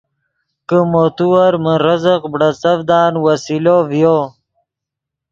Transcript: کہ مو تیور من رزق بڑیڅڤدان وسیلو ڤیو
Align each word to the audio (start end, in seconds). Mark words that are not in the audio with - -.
کہ 0.67 0.77
مو 0.91 1.03
تیور 1.15 1.53
من 1.63 1.77
رزق 1.85 2.21
بڑیڅڤدان 2.31 3.13
وسیلو 3.25 3.77
ڤیو 3.89 4.17